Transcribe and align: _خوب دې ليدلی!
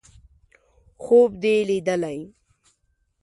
_خوب 1.03 1.31
دې 1.41 1.55
ليدلی! 1.69 2.19